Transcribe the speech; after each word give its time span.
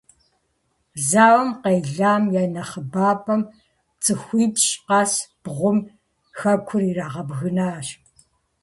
Зауэм 1.07 1.49
къелам 1.61 2.23
я 2.41 2.43
нэхъыбапӀэм- 2.53 3.41
цӀыхуипщӀ 4.03 4.71
къэс 4.85 5.13
бгъум- 5.43 5.77
хэкур 6.39 6.81
ирагъэбгынащ. 6.89 7.87